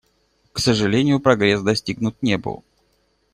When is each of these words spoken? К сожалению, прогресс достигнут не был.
К 0.51 0.57
сожалению, 0.57 1.19
прогресс 1.19 1.61
достигнут 1.61 2.23
не 2.23 2.35
был. 2.39 2.63